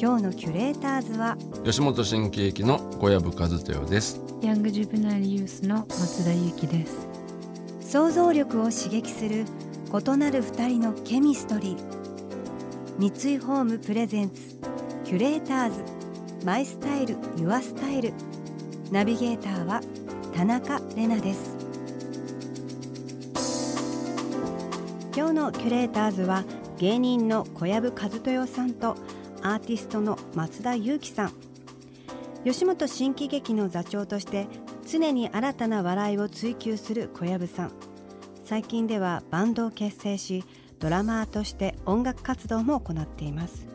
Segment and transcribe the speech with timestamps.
[0.00, 4.20] 今日のキュレーターズは吉本新喜劇の小籔和豊です。
[4.40, 7.08] ヤングジュブナイルユースの松田裕樹です。
[7.80, 9.44] 想像力を刺激する
[9.92, 13.12] 異なる二人のケミストリー。
[13.12, 14.60] 三井ホームプレゼンツ
[15.04, 15.82] キュレーターズ。
[16.44, 18.12] マイスタイルユアスタイル。
[18.92, 19.80] ナビゲーターは
[20.32, 21.56] 田中れなです。
[25.16, 26.44] 今日のキュレーターズは
[26.78, 28.94] 芸人の小籔千豊さんと
[29.42, 31.32] アーティストの松田ゆう姫さん。
[32.44, 34.46] 吉本新喜劇の座長として
[34.90, 37.72] 常に新たな笑いを追求する小籔さん。
[38.44, 40.44] 最近ではバンドを結成し
[40.78, 43.66] ドラマーとして音楽活動も行っています。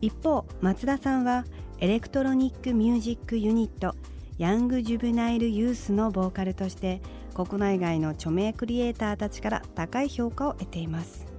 [0.00, 1.44] 一方松田さんは
[1.78, 3.94] エレクトロニックミュージックユニット
[4.38, 7.00] Young Juvenile Youth のボーカルとして
[7.34, 11.29] 国内外の著名クリエイターたちから高い評価を得ています。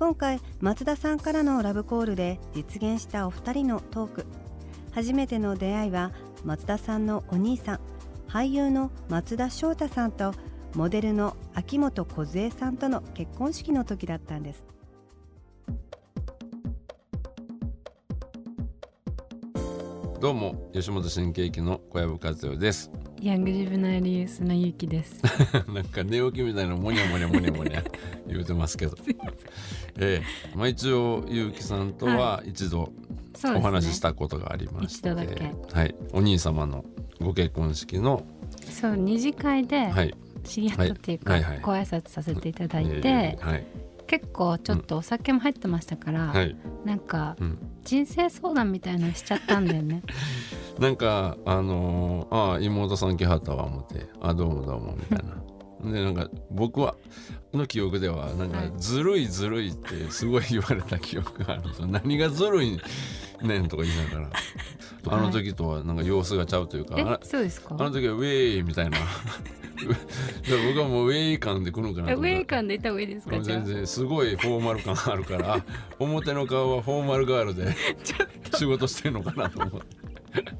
[0.00, 4.26] 今回松田さんからのラブコールで実現したお二人のトーク。
[4.92, 7.80] 初めての出会いは松田さんのお兄さん。
[8.26, 10.32] 俳優の松田翔太さんと
[10.74, 14.64] モデルの秋元梢さんとの結婚式の時だったんです。
[20.18, 22.90] どうも吉本新喜劇の小籔和豊です。
[23.20, 25.20] ヤングジュブナイルユースのゆきです。
[25.68, 27.84] なんか寝起きみたいなもにゃもにゃもにゃもにゃ
[28.26, 28.96] 言うてますけど。
[29.98, 30.56] ええ。
[30.56, 32.92] まあ一応結城さんとは一度
[33.54, 35.52] お話ししたことがありまして、一度だけ。
[35.70, 35.94] はい。
[36.12, 36.86] お兄様の
[37.20, 38.24] ご結婚式の
[38.70, 40.14] そう二次会ではい。
[40.42, 41.42] 知り合ったっていうか、はい。
[41.42, 41.60] はいはい。
[41.62, 43.64] ご挨拶させていただいて、ええはい
[44.10, 50.02] 結構ちょっとお酒も入ってましたから、はい、なんかうん、人生相談みたいなのしちゃったんだよね
[50.80, 55.36] なんかあのーああ妹さん来はったわ思ってあどうもどうもみたいな。
[55.92, 56.94] でなんか僕は
[57.54, 58.72] の記憶ではなんかはい。
[58.76, 62.78] ずるいずるいってすごい言われた記憶があるんですよ何がずるい
[63.42, 64.30] ねんとか言いながら。
[65.08, 67.74] あの時とはなんか様子がちゃうというか、えあそうですか？
[67.78, 68.98] あの時はウェイみたいな。
[69.80, 69.86] で
[70.74, 73.40] 僕はもうウェイ感で来るのかなえウェイ感でいった方がいいですか？
[73.40, 75.64] 全然すごいフォーマル感あるからあ
[75.98, 77.74] 表の顔はフォーマルガールで
[78.54, 79.99] 仕事してるのかなと思って。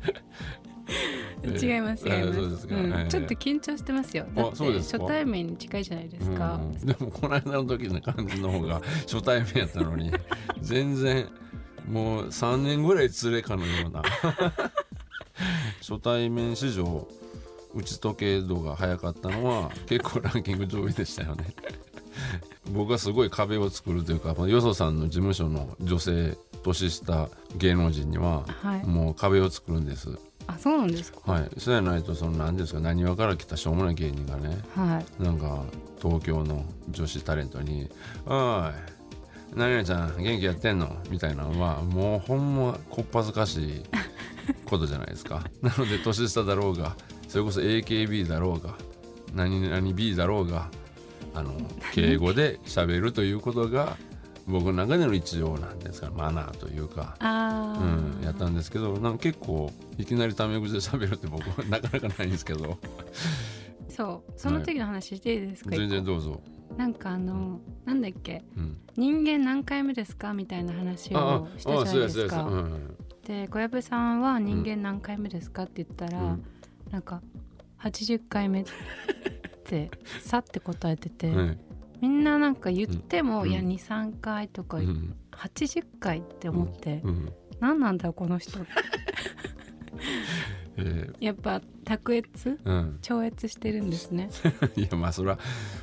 [1.45, 2.77] 違います違いえーます、すか。
[2.77, 2.87] うん。
[2.87, 4.27] えーちょっと緊張してますよ。
[4.35, 10.13] だって初対面に近いじゃないですか、うんでもこの間の時の感じの方が 初対面やったのに
[10.61, 11.29] 全然
[11.89, 14.03] もう3年ぐらい連れかのような
[15.81, 17.09] 初対面史上
[17.75, 21.47] 打ち解け度が早かったのは結構ランキング上位でしたよね。
[22.71, 28.87] 僕はすごい壁を作るというかよそさんの事務所の女性年下芸能人にははい。
[28.87, 30.19] もう壁を作るんです。
[30.47, 31.21] あそうなんですか？
[31.33, 31.49] はい。
[31.59, 35.23] そうやないとその何ですか何話から来たしょうもない芸人がねはい。
[35.23, 35.63] なんか
[36.03, 37.89] 東京の女子タレントに
[38.27, 38.31] 「お
[38.69, 38.73] い
[39.55, 43.83] 何々ちゃん元気やってんの?」みたいなのはもうほんまこっぱずかしい
[44.65, 45.45] ことじゃないですか。
[45.63, 46.97] なので年下だろうが
[47.29, 48.75] それこそ AKB だろうが
[49.35, 50.69] 何々 B だろうが
[51.35, 51.53] あの
[51.93, 53.97] 敬語で喋るということが
[54.51, 57.17] 僕の中での一応なんですかマナーというか。
[57.21, 62.79] あうー、ん、やったんですけどなんか結構いきなりタメ口で喋るって僕は なかなかないんですけど。
[63.89, 64.33] そう。
[64.37, 68.45] その時の話していいですか、全然一どうぞ、個なんかあのなんだっけ？
[68.57, 72.69] うん、人間何回目ですかみたいな話あをしたじゃないですか。
[73.27, 76.45] で小籔さんは人間何回目ですかって言ったら、うん。
[76.91, 77.21] なんか
[77.81, 78.65] 80回目っ
[79.65, 79.91] て
[80.23, 81.59] さって答えてて、はい
[82.01, 83.51] みんななんか言っても、うん。
[83.51, 85.15] いや23回とか、うん。
[85.33, 87.33] 80回って思って、うん。
[87.61, 88.59] 何なんだよこの人
[90.81, 92.29] えやっぱ卓越？
[92.51, 94.31] ーうん、超越してるんですね。
[94.77, 95.39] いやまあそれは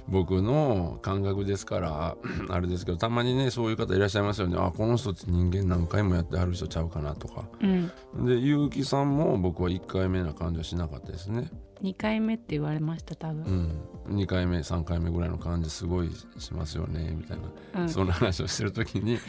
[0.08, 2.18] 僕の感覚ですから
[2.50, 4.58] あれですけどたまにねそういう方いらっしゃいますよね。
[4.58, 7.46] あこの人って人間何回もやってはる人ちゃうかなとか。
[7.62, 8.26] うん。
[8.26, 11.52] で結城さんも僕は1回目な感じはしなかったですね。
[11.82, 14.18] 2回目って言われました多う分、ん。
[14.20, 16.10] 2回目3回目ぐらいの感じすごい
[16.40, 17.38] しますよねみたい
[17.74, 17.82] な。
[17.82, 17.90] うん。
[17.90, 19.20] そんな話をしてる時に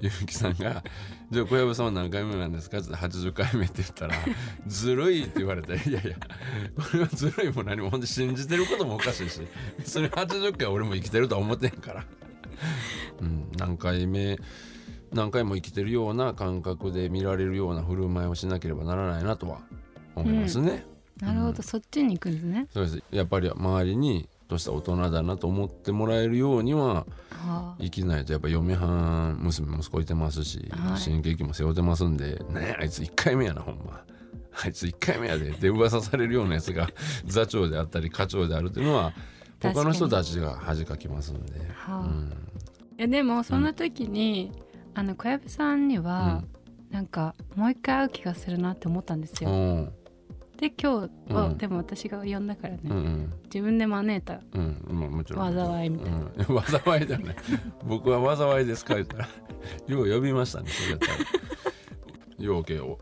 [0.00, 0.82] 結城さんが
[1.30, 4.14] 「じゃあ小籔さんは何回目なんですか?」って80回目って言ったら
[4.66, 6.16] 「ずるい」って言われて「いやいや
[6.74, 9.40] これはずるいも何もほんで信じてることもおかしいし
[9.84, 12.06] それ80回俺も生きてるとは思ってんから」
[13.20, 14.38] うん、何回目
[15.12, 19.60] 何回も生きてるような感覚で見られるような振る舞いをしなければならないなとは
[20.14, 20.84] 思いますね。
[21.20, 22.66] なるほど、うんそっちに行くんですね。
[22.72, 27.06] そうですやっぱり周りにとした大人だなと思ってもらえるようにはは
[27.38, 30.98] あ、生きないとやっぱ嫁はん娘息子いてますし、はい。
[30.98, 34.02] 新喜劇も背負ってますんで「ねえあいつ1回目やなほんま。
[34.62, 36.90] あいつ1回目やで」って噂されるようなやつが
[37.24, 39.12] 座長であったり課長であるっていうのは
[39.60, 41.60] 他の人たちが恥かきますんで。
[41.74, 41.98] はあ。
[42.00, 42.32] うん。
[42.98, 44.52] いやでもその時に、
[44.94, 46.42] あの小籔さんには、
[46.90, 49.92] なんかもう一回会う気がするなって思ったんですよ。
[50.64, 51.58] うんで今日は、うん。
[51.58, 53.32] でも私が呼んだからね、うんうん。
[53.44, 54.40] 自分で招いた。
[54.52, 54.86] うん。
[54.90, 55.54] まあもちろん。
[55.54, 56.18] 災いみたいな。
[56.18, 57.36] うん、 災いじゃない。
[57.84, 59.28] 僕は災いですか言ったら
[59.88, 61.14] よう呼びましたねそれやったら。
[62.44, 62.98] ようけを。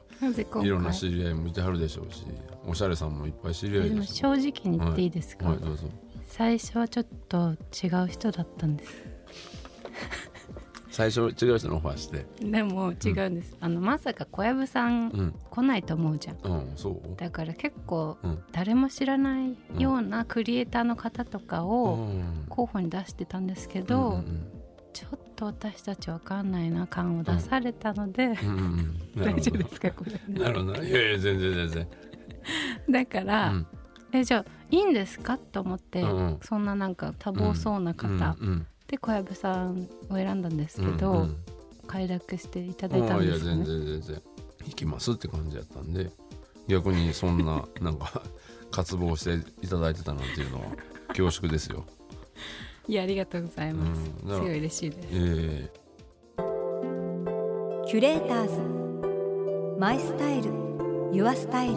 [0.62, 2.24] いろんな知り合いもいてはるでしょうし
[2.66, 5.88] おしゃれさんもいっぱい知り合いでも正直に言っていいですか、ょはいどうぞ。
[6.26, 8.94] 最初はちょっと違う人だったんです
[10.98, 12.26] 最初違う人のオファーして。
[12.40, 15.34] でも違うんです、あのまさか小籔さんうん。
[15.48, 16.36] 来ないと思うじゃん。
[16.42, 17.00] うんそう。
[17.16, 18.38] だから結構うん。
[18.50, 22.46] 誰も知らないようなクリエイターの方とかうをん。
[22.48, 24.50] 候補に出してたんですけど、うん
[24.92, 28.30] ちょっと私たちわかんないな感を出されたので、
[29.16, 30.34] 大丈夫ですかこれ。
[30.34, 30.82] なるほど。
[30.82, 31.86] いやいや全然全然。
[32.90, 33.66] だから、うん。
[34.10, 35.38] えじゃあいいんですか？
[35.38, 36.02] と思って、
[36.42, 38.36] そんななんか多忙そうな方、
[38.88, 41.36] で小籔さんを選んだんですけど、うんうん。
[41.88, 44.22] 快諾していただいたんですよね全然全然
[44.66, 46.10] 行きますって感じやったんで
[46.68, 48.22] 逆にそんな なんか
[48.70, 50.66] 渇望していただいてたなんていうのは
[51.08, 51.86] 恐縮ですよ。
[52.86, 54.34] いやありがとうございます、うん。
[54.34, 55.08] すごい嬉しいです。
[55.12, 55.70] え。
[57.86, 59.78] キュレーターズ。
[59.78, 60.50] マイスタイル。
[61.12, 61.76] ユアスタイル。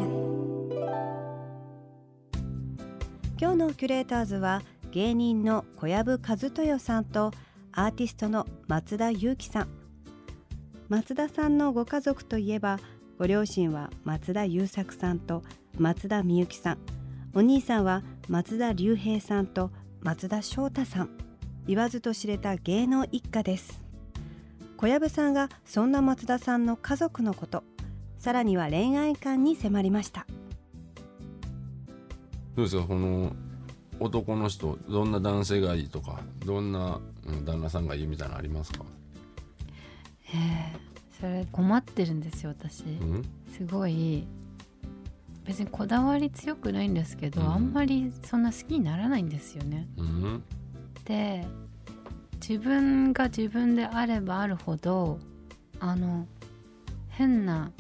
[3.40, 4.62] 今日のキュレーターズは
[4.92, 7.32] 芸人の小籔和豊さんと
[7.72, 9.70] アーティストの松田裕樹さん。
[10.90, 12.78] 松田さんのご家族といえば
[13.18, 15.44] ご両親は松田優作さんと
[15.78, 16.78] 松田美幸さん。
[17.34, 19.72] お兄さんは松田龍平さんと
[20.02, 21.10] 松田翔太さん。
[21.68, 23.82] 言わずと知れた芸能一家です。
[24.76, 27.64] 小籔さんがそんな松田さんの家族のこと
[28.20, 30.28] さらには恋愛観に迫りました。
[32.58, 32.84] どうですか？
[32.86, 33.34] この
[34.02, 38.84] 男の人どんな男性がいいとかどんな、うん、旦那さんがいいみたいなのありますか、
[40.34, 42.84] ええそれ困ってるんですよ私。
[42.84, 43.24] うん？
[43.56, 44.26] すごい。
[45.46, 47.54] 別にこだわり強くないんですけど、うん。
[47.54, 49.88] あんまりそんな好きにならないんですよね。
[49.98, 50.44] うん？
[51.06, 51.46] で
[52.42, 55.20] 自分が自分であればあるほど
[55.80, 56.26] あの
[57.10, 57.72] 変な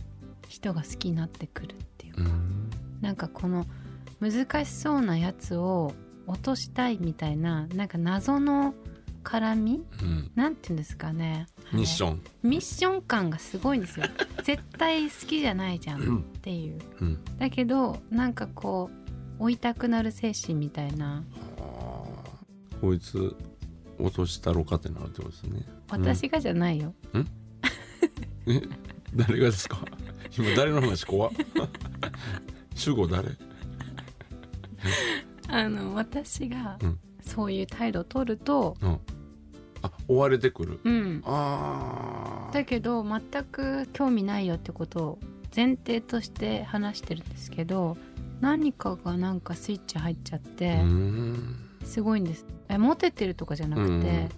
[0.47, 2.69] 人が好きになってくるっていうか、うん。
[3.01, 3.65] なんかこの
[4.19, 5.93] 難しそうなやつを
[6.27, 8.73] 落としたいみたいななんか謎の
[9.23, 9.83] 絡み？
[10.01, 10.31] うん。
[10.35, 11.45] なんて言うんですかね。
[11.71, 14.05] ミッション、ミッション感がすごいんですよ。
[14.43, 16.79] 絶対好きじゃないじゃんうんっていう。
[17.01, 18.89] うん、だけどなんかこ
[19.39, 21.23] う追いたくなる精神みたいな。
[21.57, 23.35] はあこいつ
[23.99, 25.61] 落としたろかってなるってことですね。
[25.89, 26.93] 私がじゃないよ、
[28.47, 28.61] え？
[29.15, 29.85] 誰がですか？
[30.35, 31.05] 今誰の話？
[31.05, 31.31] 怖っ。
[32.73, 33.29] 主語誰？
[35.51, 36.99] あの私がうん。
[37.23, 38.99] そういう態度を取るとうん。
[39.83, 40.79] あ追われてくる。
[40.83, 41.21] うん。
[41.25, 45.19] ああだけど全く興味ないよってことを
[45.55, 47.97] 前提として話してるんですけど
[48.39, 51.69] 何かがなんかスイッチ入っちゃってうん。
[51.83, 52.45] すごいんです。
[52.69, 54.29] えモテてるとかじゃなくて、うん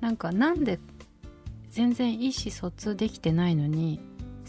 [0.00, 0.80] なんかなんで
[1.70, 4.00] 全然意思疎通できてないのに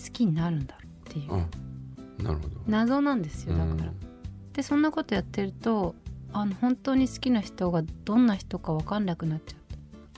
[0.04, 1.32] 好きになるんだろうっていう。
[1.32, 2.62] あなるほど。
[2.68, 3.80] 謎なんですよだから、うん。
[4.52, 5.94] でそんなことやってると
[6.34, 9.56] あの本当に好きな人がどんな人か分かんなくなっちゃ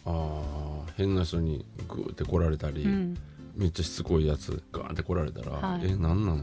[0.06, 3.18] あー変な人にグーって来られたり、う、うん、
[3.56, 5.88] めっちゃしつこいやつガーンって来られたら、はい。
[5.88, 6.42] えなんなの？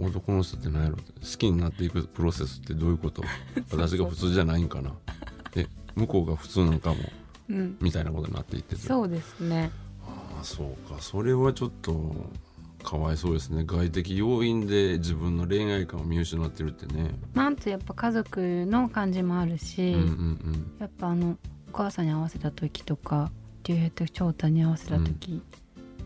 [0.00, 0.96] 男の人って何やろ？
[0.96, 1.02] 好
[1.38, 3.22] きになっていくプロセスってどういうこと？
[3.70, 4.92] 私が普通じゃないんかな？
[5.54, 6.96] え向こうが普通なんかも？
[7.50, 8.80] うん、みたいなことになっていってて。
[8.80, 9.70] そうですね。
[10.06, 11.00] ああそうか。
[11.00, 11.92] それはちょっと
[12.82, 13.64] かわいそうですね。
[13.66, 17.10] 外的要因で自分の恋愛観を見失ってるってね。
[17.34, 21.36] まああとやっぱ家族の感じもあるし、うんうんやっぱあの
[21.72, 23.30] お母さんに合わせた時とか
[23.64, 25.42] 竜兵と翔太に合わせた時、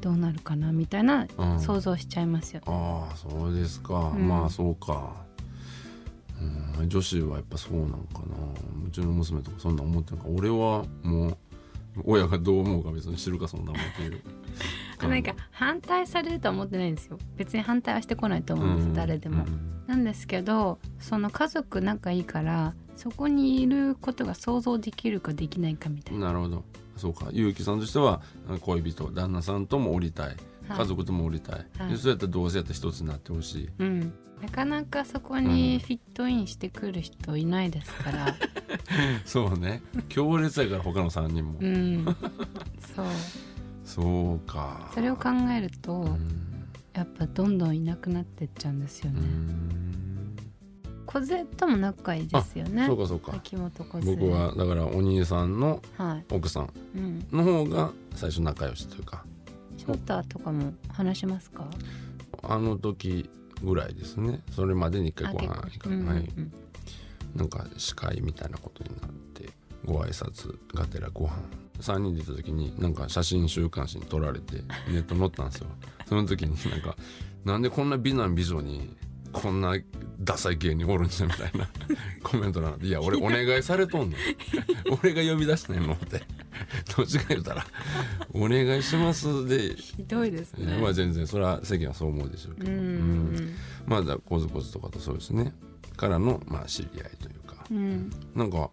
[0.01, 1.61] どうなるかなみたいなうん。
[1.61, 4.27] 想像しちゃいますよ、ああそうですか、うん。
[4.27, 5.13] まあそうか。
[6.41, 8.83] うん女子はやっぱそうなんかな。
[8.87, 11.37] うちの娘とかそんな思ってんか俺はもう
[12.05, 14.21] 親がどう思うか別に知るかそんなもんっていう
[15.09, 17.19] なんか反対されるとは思ってないんですよ。
[17.37, 18.95] 別に反対はしてこないと思うんです、うん。
[18.95, 19.85] 誰でも、うん。
[19.87, 26.27] なんですけどその家族仲いいからそこにいることが想像できるかできないかみたいな。
[26.27, 26.65] なるほど。
[26.97, 27.27] そうか。
[27.33, 28.23] 結城さんとしては
[28.61, 30.27] 恋人旦那さんともおりたい。
[30.69, 30.79] はい。
[30.79, 31.91] 家族ともおりたい、はい。
[31.91, 33.69] でそうやったらどうせやったら一つになってほしい。
[33.79, 38.37] うん、なかなかそこにフィットインしてくる人いないですから、
[39.25, 39.83] そうね。
[40.09, 42.05] 強烈やから他の3人も、うん、
[42.95, 43.07] そう
[43.95, 44.91] そうか。
[44.95, 46.69] それを考えると、うん。
[46.95, 49.21] やっぱどんどんいなくなってっちゃうんですようね。
[49.21, 50.37] ん。
[51.07, 52.87] 小勢とも仲いいですよね。
[52.87, 53.33] そうかそうか。
[54.05, 59.25] 僕はだからお兄さんのはい、奥さんうん、の方が最初仲良しというか。
[59.77, 61.67] 翔太とかも話しますか？
[62.43, 63.29] あの時
[63.63, 64.41] ぐらいですね。
[64.53, 66.29] それまでに一回あご飯行かうんうんはい、
[67.35, 69.12] なんか司会みたいなことになって
[69.85, 71.63] ご挨拶がてらご飯。
[71.81, 74.57] 3人で行った時になんか写真週刊誌に撮られて
[74.89, 75.67] ネット載ったんですよ。
[76.07, 76.97] その時になんか
[77.45, 78.97] なんでこんな美男美女に
[79.33, 79.75] こんな
[80.21, 81.69] ダサい芸人おるんじゃみたいな
[82.23, 84.19] コメントなんでいや俺お願いされとんねん。
[85.03, 86.23] 俺が呼び出してんのって。
[86.97, 87.67] どっちか言うたら
[88.33, 90.79] 「お願いします」で、ひどいですね。
[90.79, 93.55] まあ全然それは世間はそう思うでしょうけど、うんうん
[93.87, 95.53] まあだコズコズとかとそうですね。
[95.97, 97.67] からのまあ知り合いというか。
[97.71, 98.11] うんうん。
[98.35, 98.71] なんか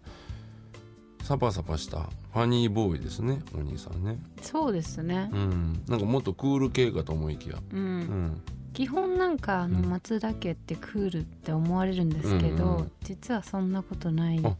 [1.29, 4.17] サパサパしたファニーボーイですねお兄さんね。
[4.41, 5.29] そうですね。
[5.31, 5.35] う。
[5.37, 5.83] ん。
[5.87, 7.57] なんかもっとクール系かと思いきや。
[7.71, 7.99] う、うん。
[7.99, 8.41] ん
[8.73, 9.89] 基本なんかあのうん。
[9.91, 14.41] 松田家ってクールって思われるんですけど、うんうん実はそんなことない。
[14.43, 14.55] あ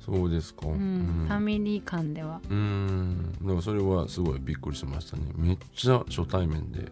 [0.00, 0.68] そうですか。
[0.68, 1.26] ううん。
[1.28, 2.40] ファんミリー間では。
[2.48, 3.32] うん。
[3.42, 5.24] でもそれはすごいびっくりしましたね。
[5.36, 6.90] めっちゃ初対面で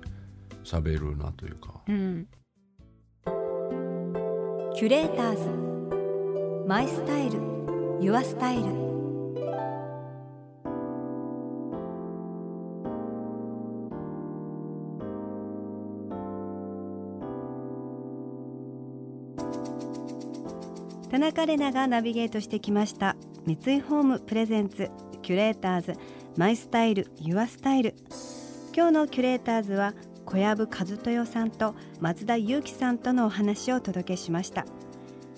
[0.64, 1.80] 喋るなというか。
[1.88, 2.26] うん、
[4.76, 6.68] キュレーターズ。
[6.68, 7.40] マイスタイル。
[8.02, 8.93] ユアスタイル
[21.14, 23.14] 田中れながナビゲートしてきました。
[23.46, 24.90] 三井ホームプレゼンツ
[25.22, 25.94] キュレーターズ
[26.36, 27.94] マイスタイルユアスタイル。
[28.74, 29.94] 今日のキュレーターズは
[30.24, 34.66] 小籔和豊さんと松田裕樹さんとのお話をお届けしました。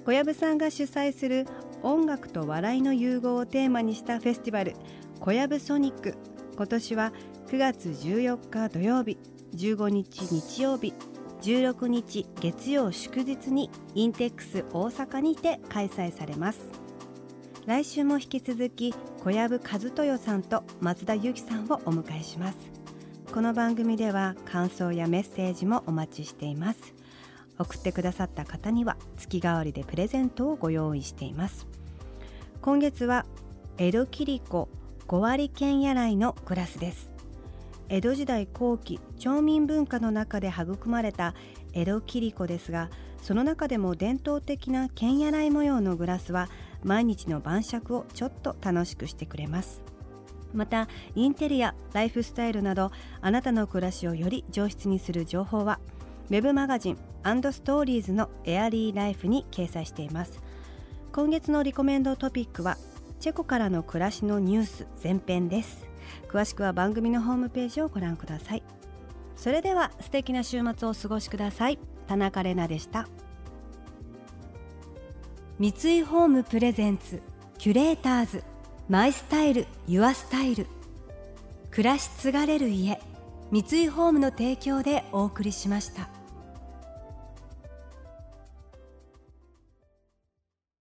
[0.06, 1.46] 小籔さんが主催する
[1.82, 4.76] 音楽と笑いの融合をテーマにしたフェスティバル
[5.20, 6.14] 小籔ソニック。
[6.56, 7.12] 今年は
[7.48, 9.18] 9月14日土曜日
[9.54, 10.94] 15日日曜日。
[11.42, 16.68] 16日月曜祝日にインテックス大阪にて開催されます。
[17.66, 22.58] 来週も引き続き小籔和豊さんと松田由紀さんをお迎えします。
[23.32, 26.94] この番組では感想やメッセージもお待ちしています。
[27.58, 31.66] 送ってくださった方には月替わりでプレゼントをご用意しています。
[32.62, 33.26] 今月は
[33.78, 34.68] 江戸切子
[35.08, 37.15] 5割剣やいのグラスです。
[37.88, 41.34] 江戸時代後期町民文化の中で育まれた
[41.72, 42.90] 江戸切子ですが
[43.22, 46.48] その中でも伝統的な剣やらい模様のグラスは
[46.82, 49.82] 毎日の晩酌をちょっと楽しくしてくれます。
[50.54, 55.80] またインテリアライフスタイルなどあなたの暮らしをより上質にする情報は
[56.30, 60.40] ウェブマガジンストーリーズのエアリーライフに掲載しています。
[61.12, 62.78] 今月のリコメンドトピックは
[63.20, 65.86] チェコからの暮らしのニュース前編です。
[66.28, 68.62] 詳しくは番組のホームページをご覧ください。
[69.36, 71.78] それでは素敵な週末をお過ごしください。
[72.06, 73.08] 田中れなでした。
[75.58, 77.22] 三井ホームプレゼンツ
[77.58, 78.44] キュレーターズ。
[78.88, 80.66] マイスタイルユアスタイル。
[81.70, 83.00] 暮らし継がれる家
[83.50, 86.15] 三井ホームの提供でお送りしました。